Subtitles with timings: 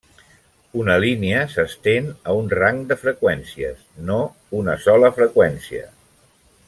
[0.83, 4.19] Una línia s'estén a un rang de freqüències, no
[4.63, 5.85] una sola freqüència.